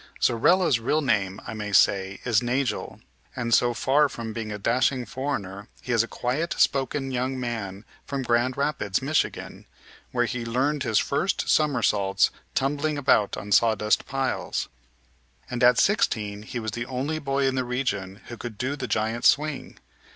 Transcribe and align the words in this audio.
Zorella's 0.19 0.79
real 0.79 1.01
name, 1.01 1.39
I 1.45 1.53
may 1.53 1.71
say, 1.71 2.21
is 2.25 2.41
Nagel, 2.41 3.01
and 3.35 3.53
so 3.53 3.75
far 3.75 4.09
from 4.09 4.33
being 4.33 4.51
a 4.51 4.57
dashing 4.57 5.05
foreigner, 5.05 5.67
he 5.79 5.91
is 5.91 6.01
a 6.01 6.07
quiet 6.07 6.55
spoken 6.57 7.11
young 7.11 7.39
man 7.39 7.85
from 8.07 8.23
Grand 8.23 8.57
Rapids, 8.57 8.99
Michigan, 8.99 9.67
where 10.11 10.25
he 10.25 10.43
learned 10.43 10.81
his 10.81 10.97
first 10.97 11.47
somersaults 11.47 12.31
tumbling 12.55 12.97
about 12.97 13.37
on 13.37 13.51
sawdust 13.51 14.07
piles. 14.07 14.69
And 15.51 15.63
at 15.63 15.77
sixteen 15.77 16.41
he 16.41 16.59
was 16.59 16.71
the 16.71 16.87
only 16.87 17.19
boy 17.19 17.45
in 17.45 17.53
the 17.53 17.63
region 17.63 18.21
who 18.29 18.37
could 18.37 18.57
do 18.57 18.75
the 18.75 18.87
giant 18.87 19.23
swing. 19.23 19.77